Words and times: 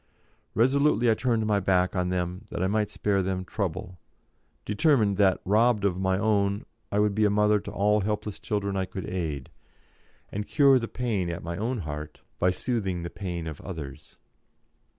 Resolutely 0.55 1.11
I 1.11 1.13
turned 1.13 1.45
my 1.45 1.59
back 1.59 1.95
on 1.95 2.09
them 2.09 2.45
that 2.49 2.63
I 2.63 2.65
might 2.65 2.89
spare 2.89 3.21
them 3.21 3.45
trouble, 3.45 3.85
and 3.85 4.65
determined 4.65 5.17
that, 5.17 5.39
robbed 5.45 5.85
of 5.85 5.95
my 5.99 6.17
own, 6.17 6.65
I 6.91 6.97
would 6.97 7.13
be 7.13 7.23
a 7.23 7.29
mother 7.29 7.59
to 7.59 7.71
all 7.71 8.01
helpless 8.01 8.39
children 8.39 8.75
I 8.75 8.85
could 8.85 9.05
aid, 9.07 9.51
and 10.31 10.47
cure 10.47 10.79
the 10.79 10.87
pain 10.87 11.29
at 11.29 11.43
my 11.43 11.55
own 11.55 11.81
heart 11.81 12.21
by 12.39 12.49
soothing 12.49 13.03
the 13.03 13.11
pain 13.11 13.45
of 13.45 13.61
others. 13.61 14.17